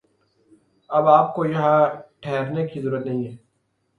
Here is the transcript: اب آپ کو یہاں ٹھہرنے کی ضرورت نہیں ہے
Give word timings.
اب 0.89 1.07
آپ 1.07 1.35
کو 1.35 1.45
یہاں 1.45 1.79
ٹھہرنے 2.21 2.67
کی 2.67 2.81
ضرورت 2.81 3.05
نہیں 3.05 3.23
ہے 3.27 3.35